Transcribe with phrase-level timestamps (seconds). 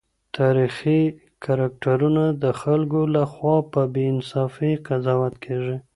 [0.37, 1.01] تاریخي
[1.43, 5.77] کرکټرونه د خلګو له خوا په بې انصافۍ قضاوت کيږي.